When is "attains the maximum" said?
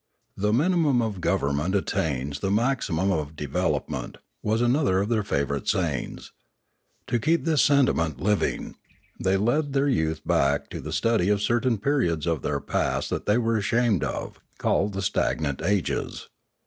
1.75-3.11